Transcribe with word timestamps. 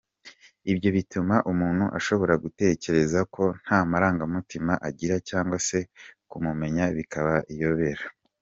Ibyo 0.71 0.89
bituma 0.97 1.35
umuntu 1.51 1.85
ashobora 1.97 2.33
gutekereza 2.43 3.19
ko 3.33 3.43
nta 3.63 3.77
marangamutima 3.91 4.73
agira 4.87 5.15
cyangwa 5.29 5.57
se 5.67 5.79
kumumenya 6.29 6.85
bikaba 6.97 7.35
iyobera. 7.53 8.03